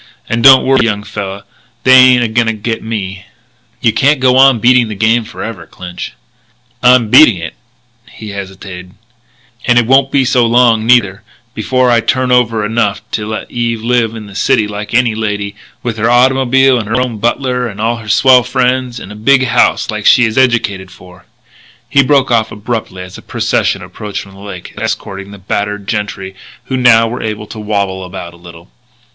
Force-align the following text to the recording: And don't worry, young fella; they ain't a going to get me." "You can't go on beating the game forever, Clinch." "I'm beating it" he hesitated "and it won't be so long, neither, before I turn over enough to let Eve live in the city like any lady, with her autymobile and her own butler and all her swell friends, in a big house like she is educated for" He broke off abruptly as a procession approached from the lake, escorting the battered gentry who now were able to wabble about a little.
And 0.27 0.43
don't 0.43 0.65
worry, 0.65 0.83
young 0.85 1.03
fella; 1.03 1.43
they 1.83 1.93
ain't 1.93 2.23
a 2.23 2.27
going 2.27 2.47
to 2.47 2.53
get 2.53 2.81
me." 2.83 3.27
"You 3.81 3.93
can't 3.93 4.19
go 4.19 4.35
on 4.35 4.57
beating 4.57 4.87
the 4.87 4.95
game 4.95 5.23
forever, 5.25 5.67
Clinch." 5.67 6.13
"I'm 6.81 7.11
beating 7.11 7.35
it" 7.37 7.53
he 8.17 8.29
hesitated 8.29 8.95
"and 9.65 9.77
it 9.77 9.85
won't 9.85 10.11
be 10.11 10.25
so 10.25 10.43
long, 10.47 10.87
neither, 10.87 11.21
before 11.53 11.91
I 11.91 11.99
turn 12.01 12.31
over 12.31 12.65
enough 12.65 13.03
to 13.11 13.27
let 13.27 13.51
Eve 13.51 13.83
live 13.83 14.15
in 14.15 14.25
the 14.25 14.33
city 14.33 14.67
like 14.67 14.95
any 14.95 15.13
lady, 15.13 15.53
with 15.83 15.97
her 15.97 16.09
autymobile 16.09 16.79
and 16.79 16.87
her 16.89 16.99
own 16.99 17.19
butler 17.19 17.67
and 17.67 17.79
all 17.79 17.97
her 17.97 18.09
swell 18.09 18.41
friends, 18.41 18.99
in 18.99 19.11
a 19.11 19.15
big 19.15 19.45
house 19.45 19.91
like 19.91 20.07
she 20.07 20.25
is 20.25 20.35
educated 20.35 20.89
for" 20.89 21.25
He 21.91 22.01
broke 22.01 22.31
off 22.31 22.51
abruptly 22.51 23.03
as 23.03 23.19
a 23.19 23.21
procession 23.21 23.83
approached 23.83 24.21
from 24.23 24.33
the 24.33 24.39
lake, 24.39 24.73
escorting 24.79 25.29
the 25.29 25.37
battered 25.37 25.87
gentry 25.87 26.33
who 26.63 26.75
now 26.75 27.07
were 27.07 27.21
able 27.21 27.45
to 27.45 27.59
wabble 27.59 28.03
about 28.03 28.33
a 28.33 28.37
little. 28.37 28.71